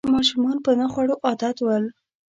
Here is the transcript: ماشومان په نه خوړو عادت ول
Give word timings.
ماشومان 0.15 0.57
په 0.65 0.71
نه 0.79 0.85
خوړو 0.93 1.15
عادت 1.27 1.57
ول 1.61 1.83